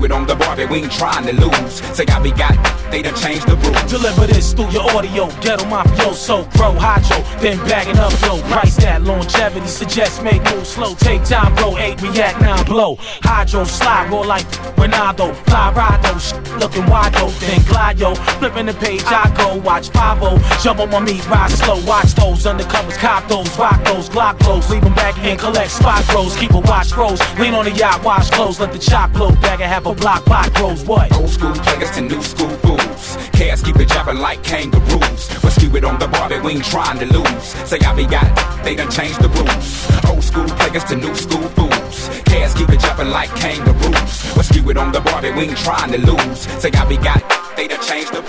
[0.02, 1.74] We're on the Barbie, we ain't trying to lose.
[1.96, 3.84] Say I be got it, they done changed the rules.
[3.86, 8.42] Deliver this through your audio, ghetto mafioso, grow hydro, then bagging up yo.
[8.50, 10.96] Price that longevity, suggest make move slow.
[10.96, 12.96] Take time, bro, eight react now blow.
[13.22, 18.16] Hydro slide, roll like Ronaldo, fly ride sh- looking wide though, then glide yo.
[18.42, 21.80] Flipping the page, I go watch 5 jump on my meat, ride slow.
[21.86, 26.04] Watch those undercovers, cop those, rock those, Glock those, leave them back and collect spot
[26.08, 26.36] grows.
[26.36, 29.32] Keep a watch froze, lean on the yacht, wash clothes, let the chop blow.
[29.42, 30.84] Bag and have a block, pot grows.
[30.86, 31.12] What?
[31.14, 33.18] Old school players to new school fools.
[33.34, 35.44] Cats keep it jumping like kangaroos.
[35.44, 37.44] We're stupid on the Barbie, we ain't trying to lose.
[37.70, 39.70] Say I be got it, they done changed the rules.
[40.10, 42.10] Old school players to new school fools.
[42.26, 44.36] Cats keep it jumping like kangaroos.
[44.36, 46.40] We're stupid on the Barbie, we ain't trying to lose.
[46.62, 48.22] Say I be got it, they done changed the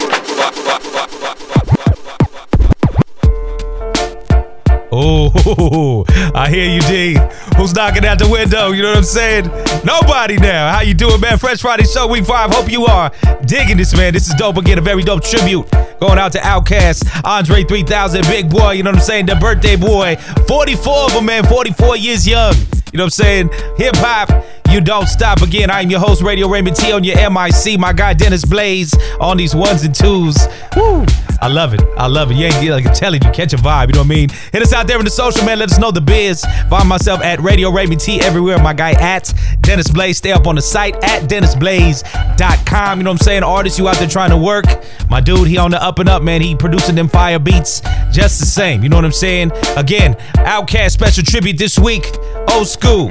[4.94, 7.18] Oh, I hear you, D.
[7.56, 8.72] Who's knocking at the window?
[8.72, 9.46] You know what I'm saying?
[9.84, 10.70] Nobody now.
[10.70, 11.38] How you doing, man?
[11.38, 12.50] Fresh Friday Show Week 5.
[12.52, 13.10] Hope you are
[13.46, 14.12] digging this, man.
[14.12, 14.58] This is dope.
[14.58, 18.72] Again, a very dope tribute going out to Outkast, Andre 3000, Big Boi.
[18.72, 19.26] You know what I'm saying?
[19.26, 20.16] The birthday boy.
[20.46, 21.44] 44 of them, man.
[21.44, 22.54] 44 years young.
[22.92, 23.48] You know what I'm saying?
[23.78, 24.28] Hip hop,
[24.72, 25.42] you don't stop.
[25.42, 27.78] Again, I'm your host, Radio Raymond T on your MIC.
[27.78, 30.36] My guy Dennis Blaze on these ones and twos.
[30.74, 31.04] Woo!
[31.42, 31.82] I love it.
[31.98, 32.36] I love it.
[32.36, 33.88] You ain't like I'm telling you, catch a vibe.
[33.88, 34.28] You know what I mean?
[34.52, 35.58] Hit us out there in the social, man.
[35.58, 36.44] Let us know the biz.
[36.70, 38.58] Find myself at Radio Raymond T everywhere.
[38.62, 40.18] My guy at Dennis Blaze.
[40.18, 42.98] Stay up on the site at DennisBlaze.com.
[42.98, 43.42] You know what I'm saying?
[43.42, 44.64] Artists you out there trying to work.
[45.10, 46.40] My dude, he on the up and up, man.
[46.40, 47.80] He producing them fire beats
[48.12, 48.82] just the same.
[48.82, 49.50] You know what I'm saying?
[49.76, 52.06] Again, Outkast special tribute this week.
[52.52, 53.10] Old school,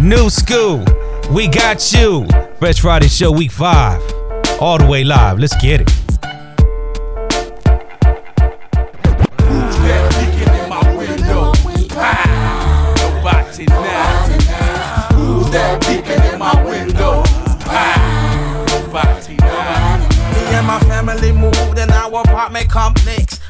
[0.00, 0.84] new school.
[1.30, 2.26] We got you.
[2.58, 4.60] Fresh Friday Show Week 5.
[4.60, 5.38] All the way live.
[5.38, 6.05] Let's get it.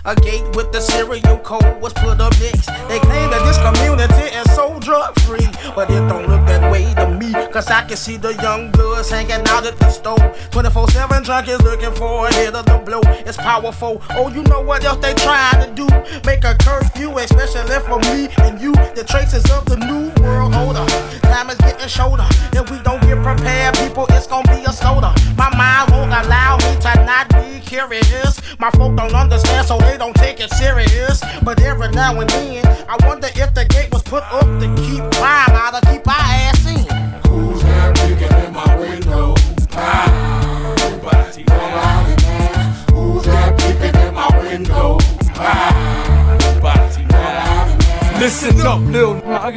[0.07, 2.67] A gate with the serial code was put up next.
[2.87, 5.49] They claim that this community is so drug free.
[5.75, 7.33] But it don't look that way to me.
[7.51, 10.33] Cause I can see the young bloods hanging out at the store.
[10.53, 13.01] 24 7 junkies looking for a hit of the blow.
[13.27, 14.01] It's powerful.
[14.11, 15.89] Oh, you know what else they trying to do?
[16.25, 18.75] Make a curfew, especially for me and you.
[18.95, 20.87] The traces of the new world order.
[21.27, 22.29] Time is getting shorter.
[22.53, 25.13] If we don't get prepared, people, it's gonna be a slaughter.
[25.37, 27.46] My mind won't allow me to not be
[27.77, 28.41] curious.
[28.59, 31.23] My folk don't understand, so they don't take it serious.
[31.43, 35.05] But every now and then, I wonder if the gate was put up to keep
[35.19, 36.66] crime out or keep our ass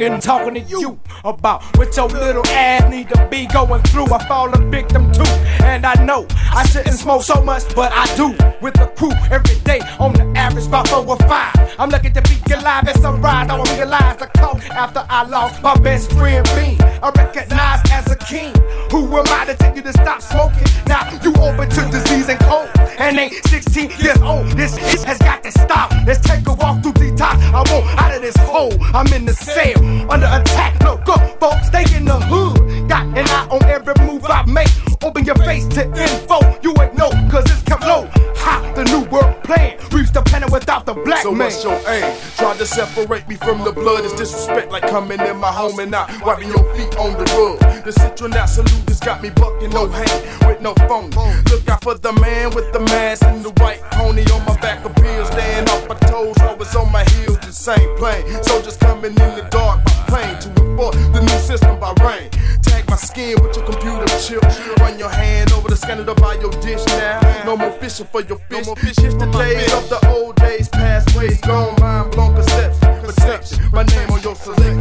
[0.00, 4.06] nigga, talking to you about what your little ass need to be going through.
[4.12, 5.22] I fall a victim too,
[5.62, 8.28] and I know I shouldn't smoke so much, but I do.
[8.60, 11.54] With the crew every day, on the average about four or five.
[11.78, 13.48] I'm lucky to be alive at sunrise.
[13.50, 16.80] I don't realize the cost after I lost my best friend Bean.
[17.02, 18.54] I recognize as a king.
[18.90, 20.68] Who am I to tell you to stop smoking?
[20.86, 24.46] Now you open to disease and cold, and ain't 16 years old.
[24.52, 25.92] This shit has got to stop.
[26.06, 27.36] Let's take a walk through the top.
[27.54, 28.74] I want out of this hole.
[28.94, 29.78] I'm in the cell
[30.10, 30.82] under attack.
[30.82, 32.88] Look up, folks, stay in the hood.
[32.88, 34.72] Got an eye on every move I make.
[35.02, 36.38] Open your face to info.
[36.62, 38.29] You ain't know, cause it's come low.
[38.44, 39.76] Ha, the new world plan.
[39.92, 41.46] Reach the planet without the black So man.
[41.46, 42.16] what's your aim?
[42.36, 45.90] Try to separate me from the blood is disrespect like coming in my home and
[45.90, 47.84] not wiping your feet on the rug.
[47.84, 51.10] The citronat salute has got me bucking no hand with no phone.
[51.50, 54.84] Look out for the man with the mask and the white pony on my back
[54.84, 55.26] appears.
[55.28, 58.24] Staying off my toes, always on my heels, the same plane.
[58.44, 62.30] Soldiers coming in the dark by plane to enforce the new system by rain.
[62.62, 64.42] Tag my skin with your computer chip.
[64.78, 67.20] Run your hand over the scanner to buy your dish now.
[67.44, 68.38] No more fishing for your
[68.76, 68.94] fish.
[68.94, 73.02] Shift the days of the old days, past ways gone, mind blown conception.
[73.02, 73.58] Perception.
[73.72, 74.79] My name on your selection,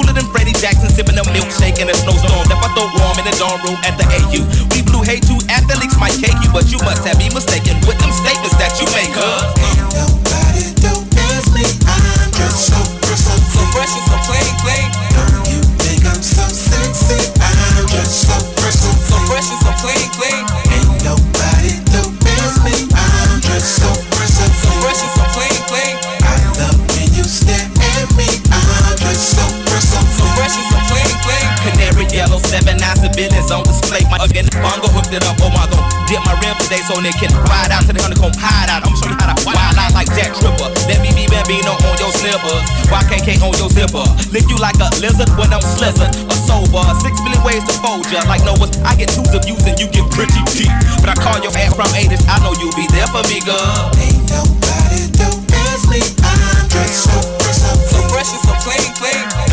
[0.00, 2.48] cooler than Freddie Jackson, sipping a milkshake in a snowstorm.
[2.48, 4.40] Left I throw warm in the dorm room at the AU.
[4.72, 8.00] We blew hay to athletes might cake you, but you must have me mistaken with
[8.00, 9.52] them statements that you make, huh?
[9.92, 11.64] Nobody don't miss me.
[11.84, 14.88] I'm just so fresh, so, so fresh and so clean, clean.
[15.12, 17.20] Don't you think I'm so sexy?
[17.36, 20.19] I'm just so fresh, so, so fresh and so clean, clean.
[34.40, 35.36] Again, bongo hooked it up.
[35.44, 38.32] Oh my god, dip my rim today so they can ride out to the honeycomb
[38.36, 38.84] hide out.
[38.84, 40.68] I'm show you how to wild out like Jack Tripper.
[40.88, 42.64] Let me be Bambino on your slippers.
[42.88, 44.04] YKK on your zipper.
[44.32, 46.12] Lick you like a lizard when I'm slizzard.
[46.28, 48.24] A sober, six million ways to fold ya.
[48.26, 50.72] Like Noah's, I get twos of views and you get pretty deep.
[51.00, 53.92] But I call your ass from 80s, I know you'll be there for me, girl.
[54.00, 56.00] Ain't nobody do miss me.
[56.24, 59.49] I'm just so fresh, so fresh and so clean, clean.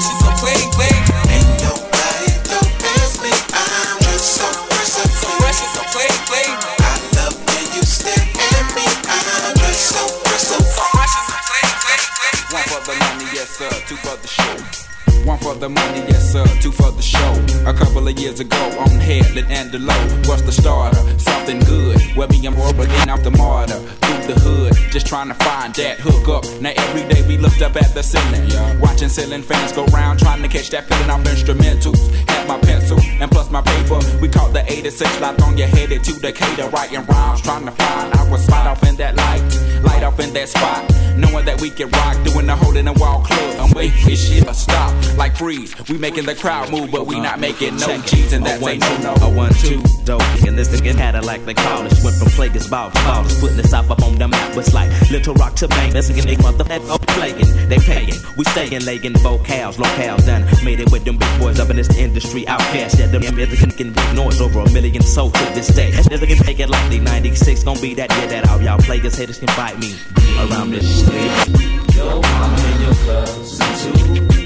[0.00, 1.00] So, so fresh and so clean, clean.
[1.28, 3.32] Ain't nobody do miss me.
[3.52, 6.56] I'm just so fresh, so, so fresh and so clean, clean.
[6.80, 8.86] I love when you stare at me.
[9.04, 12.36] I'm just so fresh, so, so fresh and so clean, clean, clean.
[12.56, 14.91] One for the money, yes sir, two for the show.
[15.24, 17.32] One for the money, yes sir, two for the show.
[17.64, 20.26] A couple of years ago on Headland and Delowe.
[20.26, 20.98] What's the starter?
[21.18, 22.00] Something good.
[22.16, 23.78] Well, me and more, but I'm the martyr.
[23.78, 26.44] Through the hood, just trying to find that hook up.
[26.60, 28.50] Now every day we looked up at the ceiling.
[28.80, 32.00] Watching ceiling fans go round, trying to catch that feeling off instrumentals.
[32.28, 34.00] Had my pencil and plus my paper.
[34.20, 38.12] We caught the 86 lot on your headed to Decatur, writing rhymes, trying to find
[38.14, 39.42] our spot off in that light.
[39.84, 40.82] Light off in that spot.
[41.16, 43.60] Knowing that we can rock, doing the in the wall club.
[43.60, 44.92] And wait, this shit a stop.
[45.16, 45.74] Like freeze.
[45.88, 49.14] We making the crowd move, but we not making no G's, and that a no
[49.14, 50.22] two, a one, two, dope.
[50.46, 51.92] And this nigga Cadillac, they call it.
[52.02, 54.56] Went from Players Ball to ballers, putting the south up on the map.
[54.56, 55.92] It's like Little Rock to Bank.
[55.92, 57.68] This nigga, they motherfucker playing.
[57.68, 58.14] They paying.
[58.36, 60.44] We staying, laying vocals, locales done.
[60.64, 62.44] Made it with them big boys up in this industry.
[62.44, 65.90] Outkast, yeah, them niggas can big noise over a million sold to this day.
[65.90, 67.00] This nigga take it lightly.
[67.00, 69.94] 96 gon' be that year that all y'all players haters can fight me
[70.38, 71.94] around this shit.
[71.94, 74.41] Your mama and your cousin too.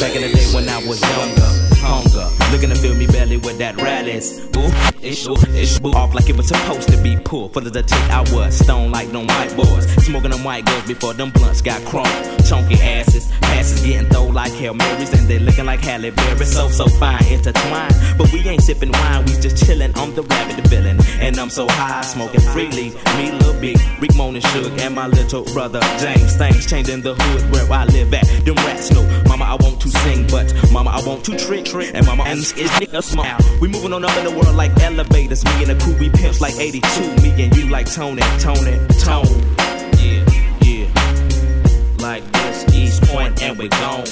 [0.00, 1.48] Back in the day when I was younger.
[2.52, 3.06] Looking to fill me
[3.38, 4.38] with that rallies.
[4.56, 5.92] Ooh, ish, ooh, boo.
[5.92, 7.52] Off like it was supposed to be pulled.
[7.52, 9.86] For the take I was stone like them white boys.
[10.04, 12.06] Smoking them white girls before them blunts got chrome.
[12.44, 15.12] Chunky asses, passes getting thrown like Hail Marys.
[15.12, 16.44] And they looking like Halle Berry.
[16.44, 17.94] So, so fine, intertwined.
[18.16, 20.98] But we ain't sipping wine, we just chillin' on the rabbit villain.
[21.20, 22.90] And I'm so high, smoking freely.
[23.16, 26.36] Me, Lil Big, Rick Moan and Suge, and my little brother James.
[26.36, 28.26] Things changing the hood where I live at.
[28.44, 31.64] Them rats know, Mama, I want to sing, but Mama, I want to trick.
[31.66, 33.58] Trick And Mama, and is nigga smile.
[33.60, 35.44] We moving on up in the world like elevators.
[35.44, 37.22] Me and the crew, we pimps like 82.
[37.22, 39.24] Me and you like Tony, Tony, Tone.
[39.98, 40.24] Yeah,
[40.62, 40.86] yeah.
[41.98, 44.04] Like this, East Point, and we gone,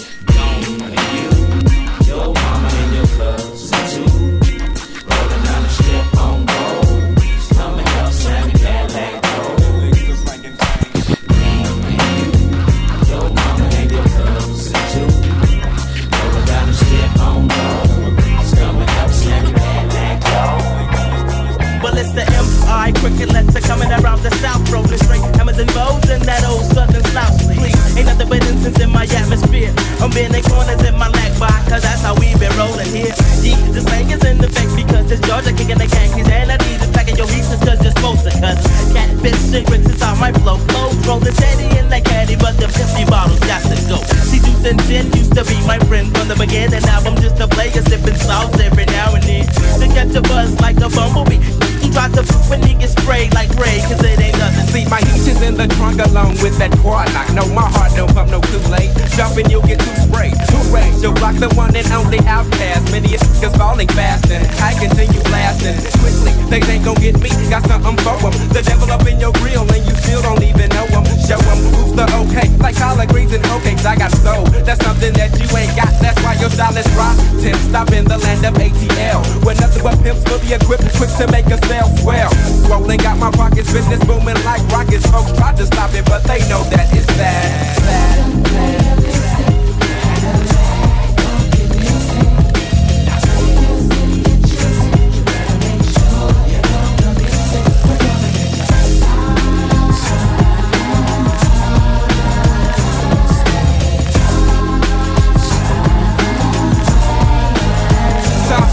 [30.04, 33.16] I'm bending corners in my lag bar, cause that's how we been rolling here.
[33.40, 36.28] Yeah, the slang is in effect because it's Georgia kicking the Yankees.
[36.28, 38.32] And I need to packing your pieces cause you're supposed to.
[38.36, 38.60] Cause
[38.92, 40.92] catfish cigarettes how my flow flows.
[41.08, 43.96] Rolling steady in that caddy, but the 50 bottles got to go.
[44.28, 46.84] See, juice and gin used to be my friend from the beginning.
[46.84, 49.48] Now I'm just a player sipping sauce every now and then.
[49.80, 51.40] To catch a buzz like a bumblebee.
[51.80, 54.36] You try to f when he get sprayed like Ray, cause it ain't
[54.72, 57.32] See, my heat is in the trunk along with that quad lock.
[57.34, 58.90] No, my heart don't pump no Kool-Aid.
[59.16, 60.34] Jumping, you'll get too sprayed.
[60.50, 62.90] Hooray, you'll block the one and only Outkast.
[62.90, 63.14] Many
[63.44, 65.76] niggas falling fast and I continue blasting.
[66.00, 67.28] Quickly, they ain't gon' get me.
[67.50, 68.32] Got something for 'em.
[68.52, 71.04] The devil up in your grill and you still don't even know 'em.
[71.26, 72.48] Show 'em who's the okay.
[72.58, 74.44] Like collard greens and oatcakes, I got soul.
[74.64, 75.92] That's something that you ain't got.
[76.00, 77.54] That's why your style is rotten.
[77.68, 79.20] Stop in the land of ATL.
[79.44, 82.30] Where nothing but pimps fully equipped, quick to make a sale swell.
[82.64, 85.06] Swollen, got my pockets, business booming like rockets.
[85.10, 87.82] Folks tried to stop it, but they know that it's bad.
[87.82, 88.24] bad.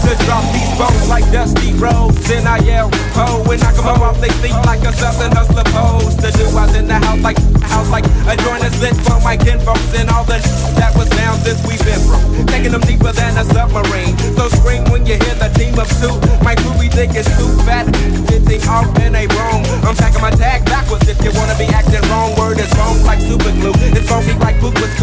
[0.02, 2.22] To drop these bones like dusty roads.
[2.28, 6.14] Then I yell, ho, and knock 'em off they feet like a southern hustler pose.
[6.16, 9.18] The do I was in the house like, house like a joint is lit for
[9.20, 10.38] my kinfolks and all the
[10.78, 12.46] that was down since we've been through.
[12.46, 14.14] Taking them deeper than a submarine.
[14.38, 16.14] So scream when you hear the team of two.
[16.46, 17.90] My crew we think is too fat,
[18.30, 19.66] sitting off in a wrong.
[19.82, 22.30] I'm packing my tag backwards if you wanna be acting wrong.
[22.38, 23.74] Word is wrong like super glue.
[23.98, 24.94] It's funky like poop was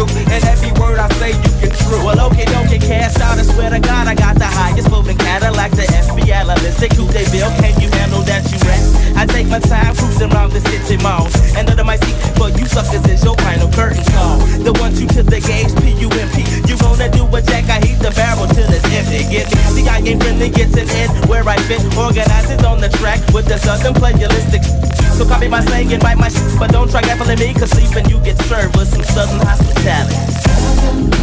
[6.80, 6.96] Analytic.
[6.96, 7.50] Who they bill?
[7.60, 8.80] Can you handle that you rap?
[9.12, 11.36] I take my time cruising around the city malls.
[11.52, 14.40] And under my seat, but you suckers is your final curtain call.
[14.64, 16.36] The one two to the gauge, P-U-M-P.
[16.64, 19.28] You wanna do a jack, I heat the barrel till it's empty.
[19.28, 19.60] Get me?
[19.76, 21.84] See, I ain't friendly, gets an end where I fit.
[22.00, 24.64] Organized Noize on the track with the southern playalistic.
[25.20, 28.08] So copy my slang and bite my shit, but don't try gaffling me, cause sleeping
[28.08, 31.19] you get served with some southern hospitality.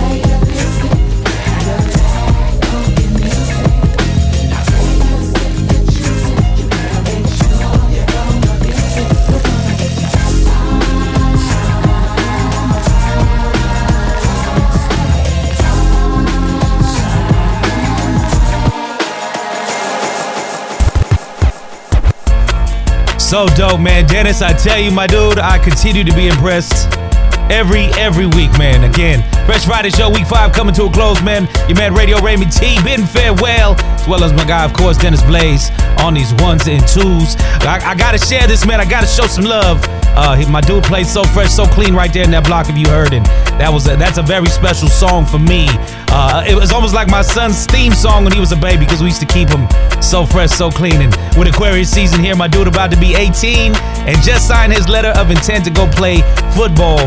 [23.27, 24.07] So dope, man.
[24.07, 26.87] Dennis, I tell you, my dude, I continue to be impressed
[27.51, 28.85] every every week, man.
[28.85, 31.45] Again, Fresh Friday Show, week five coming to a close, man.
[31.67, 35.21] Your man Radio Raymond T, bidding farewell, as well as my guy, of course, Dennis
[35.23, 37.35] Blaze, on these ones and twos.
[37.67, 38.79] I, I gotta share this, man.
[38.79, 39.83] I gotta show some love.
[40.15, 42.69] Uh, my dude played so fresh, so clean right there in that block.
[42.69, 43.25] If you heard it,
[43.59, 45.67] that was a, that's a very special song for me.
[46.09, 49.01] Uh, it was almost like my son's theme song when he was a baby because
[49.01, 49.67] we used to keep him
[50.01, 51.01] so fresh, so clean.
[51.01, 54.87] And with Aquarius season here, my dude about to be 18 and just signed his
[54.87, 56.21] letter of intent to go play
[56.55, 56.97] football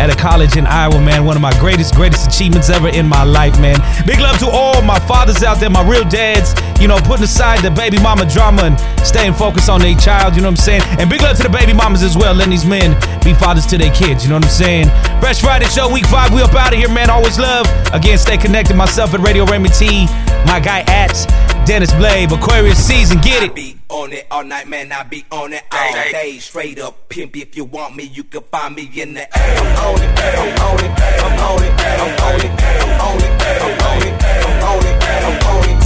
[0.00, 1.26] at a college in Iowa, man.
[1.26, 3.76] One of my greatest, greatest achievements ever in my life, man.
[4.06, 7.60] Big love to all my fathers out there, my real dads, you know, putting aside
[7.60, 10.82] the baby mama drama and staying focused on their child, you know what I'm saying?
[10.98, 13.78] And big love to the baby mamas as well, letting these men be fathers to
[13.78, 14.86] their kids, you know what I'm saying?
[15.20, 17.10] Fresh Friday Show, week five, we up out of here, man.
[17.10, 17.68] Always love.
[17.92, 18.76] Again, stay connected.
[18.76, 20.06] Myself at Radio Raymond T,
[20.46, 21.12] my guy at
[21.64, 23.50] Dennis Blaze, Aquarius season, get it.
[23.50, 26.38] I Be on it all night, man, I be on it all day.
[26.38, 29.58] Straight up pimp, if you want me, you can find me in the air.
[29.58, 30.90] I'm on it, I'm on it,
[31.20, 34.24] I'm on it, I'm on it, I'm on it, I'm on it, I'm on it,
[34.24, 34.59] I'm on it.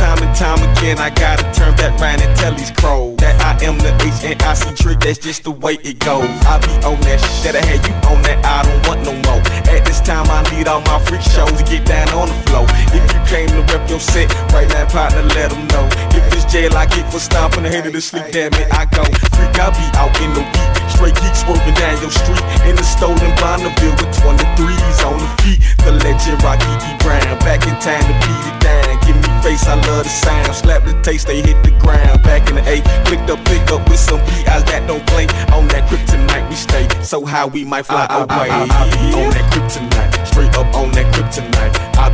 [0.05, 3.57] Time and time again, I gotta turn back round and tell these crows that I
[3.65, 5.01] am the H and I see trick.
[5.01, 6.29] That's just the way it goes.
[6.45, 8.37] I be on that shit that I had you on that.
[8.45, 9.41] I don't want no more.
[9.65, 12.69] At this time, I need all my freak shows to get down on the floor.
[12.93, 15.89] If you came to rep your set, right now, partner, let them know.
[16.13, 18.29] If it's jail, I get for stomping the head of the sleep.
[18.29, 19.57] Damn it, I go freak.
[19.57, 20.75] I be out in the week.
[20.93, 25.65] Straight geeks swerving down your street in the stolen Bonneville with 23s on the feet.
[25.81, 26.93] The legend Rocky E.
[27.01, 28.15] Brown back in time to.
[28.21, 28.64] Give me
[29.45, 30.55] face, I love the sound.
[30.57, 32.23] Slap the taste, they hit the ground.
[32.23, 35.29] Back in the A, clicked up, pick up with some PIs that don't play.
[35.53, 38.49] On that kryptonite we stay, so high we might fly ah, ah, ah, away.
[38.51, 41.75] I, I be on that kryptonite, straight up on that kryptonite.
[42.01, 42.09] I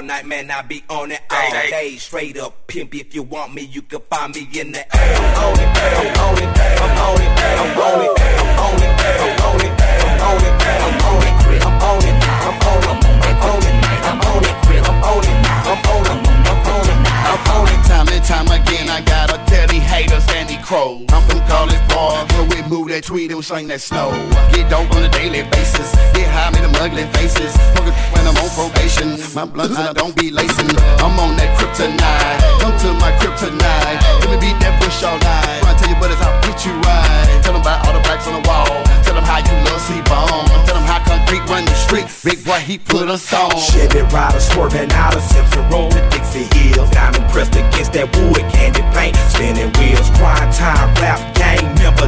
[0.00, 0.50] all night, man.
[0.50, 1.96] I be on it all day.
[1.96, 5.16] Straight up pimp, if you want me, you can find me in the air.
[5.16, 6.48] I'm on it, I'm on it,
[6.80, 7.28] I'm on it,
[7.60, 11.36] I'm on it, I'm on it, I'm on it, I'm on it, I'm on it,
[11.60, 14.64] I'm on it, I'm on it, I'm on it, I'm on it, I'm on it,
[14.70, 17.09] I'm on it, I'm on it, I'm on it.
[17.90, 21.04] Time and time again, I gotta tell these haters and these crows.
[21.10, 24.08] I'm from college boy, where we move that tweet and we sling that snow.
[24.54, 27.52] Get dope on a daily basis, get high, make them ugly faces.
[27.52, 27.82] It
[28.14, 30.70] when I'm on probation, my blunts and I don't be lacing.
[31.02, 33.98] I'm on that kryptonite, come to my kryptonite.
[34.22, 35.69] Let me beat that bush all night.
[35.90, 37.42] I you, brothers, I'll put you right.
[37.42, 38.70] Tell them about all the blacks on the wall.
[39.02, 40.46] Tell them how you love C-Bone.
[40.62, 42.06] Tell them how concrete run the street.
[42.22, 43.50] Big Boi, he put us on.
[43.58, 46.90] Chevy rider swerving out of Simpson Road to Dixie Hills.
[46.90, 49.18] Diamond pressed against that wood candy paint.
[49.34, 52.06] Spinning wheels, prime time rap gang member.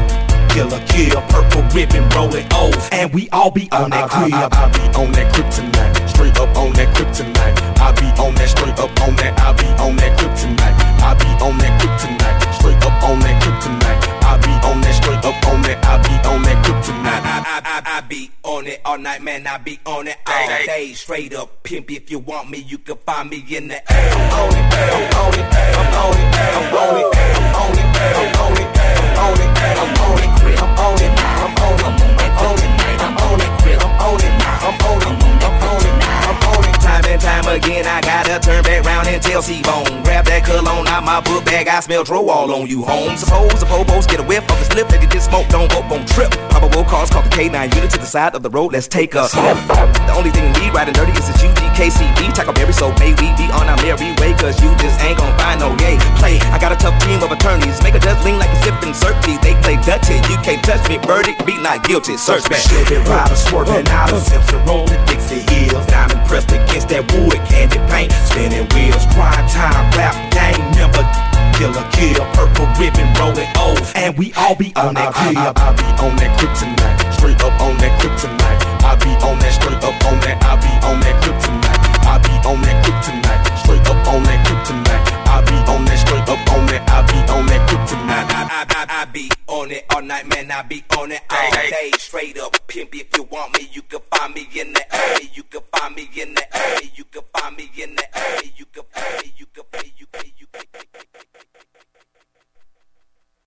[0.55, 4.35] Killer kill, purple ribbon rolling O's, and we all be on that I, crib.
[4.35, 7.57] I, I, I be on that kryptonite, straight up on that kryptonite.
[7.81, 9.33] I be on that straight up on that.
[9.41, 10.77] I be on that kryptonite.
[11.01, 12.42] I be on that kryptonite, straight
[12.83, 14.01] up on that kryptonite.
[14.23, 15.79] I be on that straight up on that.
[15.85, 17.23] I be on that kryptonite.
[17.25, 19.47] I, I, I, I be on it all night, man.
[19.47, 20.93] I be on it all day.
[20.95, 21.91] Straight up pimp.
[21.91, 24.13] If you want me, you can find me in the air.
[24.13, 27.93] I'm on it, I'm on it, I'm on it, I'm on it, I'm on it,
[28.13, 32.31] I'm on it, I'm on it, I'm on it, I'm on it, I'm on it,
[32.33, 35.97] I'm on it, I'm on it, I'm on it, I'm on it, I'm on it,
[36.23, 36.81] I'm on it.
[36.81, 40.02] Time and time again, I gotta turn back round and tell C-Bone.
[40.13, 43.17] Grab that cologne out my book bag, I smell dro all on you, home.
[43.17, 46.05] Suppose the popos get a whiff of his lip, that this smoke don't go, won't
[46.05, 46.29] trip.
[46.53, 49.25] Probable cause, call the K9 unit to the side of the road, let's take a
[49.25, 49.57] sniff.
[49.73, 52.37] The only thing we riding dirty is the UGKCB.
[52.37, 55.33] Taco Berry, so may we be on our merry way, cause you just ain't gon'
[55.41, 55.97] find no yay.
[56.21, 58.93] Play, I got a tough team of attorneys, make a judge lean like a sippin'
[58.93, 59.41] Surfy.
[59.41, 62.61] They play Dutty, you can't touch me, verdict, be not guilty, search back.
[62.61, 65.89] Chevy rider swerving out of Simpson to Dixie Hills.
[65.89, 71.07] Diamond pressed against that wood candy paint, spinning wheels, prime time rap gang member.
[71.55, 75.37] Killer kill, purple ribbon rolling O's, and we all be on that I, crib.
[75.39, 78.61] I, I, I be on that kryptonite, straight up on that kryptonite.
[78.83, 80.43] I be on that straight up on that.
[80.43, 81.81] I be on that kryptonite.
[82.03, 85.12] I be on that kryptonite, straight up on that kryptonite.
[85.33, 86.83] I be on that straight up on it.
[86.85, 88.29] I be on that kryptonite.
[88.29, 90.51] I, I, I, I be on it all night, man.
[90.51, 91.91] I be on it all day.
[91.99, 92.95] Straight up pimp.
[92.95, 95.31] If you want me, you can find me in the A.
[95.33, 96.91] You can find me in the A.
[96.95, 98.53] You can find me in the A.
[98.57, 99.33] You can pay.
[99.37, 99.93] You can pay.
[99.97, 100.33] You pay.
[100.37, 100.67] You pay.